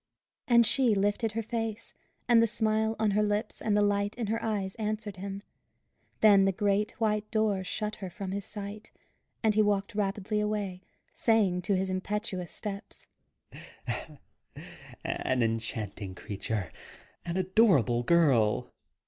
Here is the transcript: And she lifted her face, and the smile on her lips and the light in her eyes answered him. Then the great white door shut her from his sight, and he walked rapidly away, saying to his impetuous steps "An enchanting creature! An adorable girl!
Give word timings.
And 0.47 0.65
she 0.65 0.95
lifted 0.95 1.33
her 1.33 1.43
face, 1.43 1.93
and 2.27 2.41
the 2.41 2.47
smile 2.47 2.95
on 2.97 3.11
her 3.11 3.21
lips 3.21 3.61
and 3.61 3.77
the 3.77 3.83
light 3.83 4.15
in 4.15 4.25
her 4.33 4.41
eyes 4.43 4.73
answered 4.79 5.17
him. 5.17 5.43
Then 6.21 6.45
the 6.45 6.51
great 6.51 6.93
white 6.99 7.29
door 7.29 7.63
shut 7.63 7.97
her 7.97 8.09
from 8.09 8.31
his 8.31 8.43
sight, 8.43 8.89
and 9.43 9.53
he 9.53 9.61
walked 9.61 9.93
rapidly 9.93 10.39
away, 10.39 10.81
saying 11.13 11.61
to 11.61 11.75
his 11.77 11.91
impetuous 11.91 12.49
steps 12.51 13.05
"An 15.05 15.43
enchanting 15.43 16.15
creature! 16.15 16.71
An 17.23 17.37
adorable 17.37 18.01
girl! 18.01 18.71